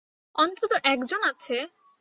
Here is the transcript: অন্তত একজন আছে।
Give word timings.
অন্তত 0.35 0.71
একজন 0.85 1.21
আছে। 1.23 1.55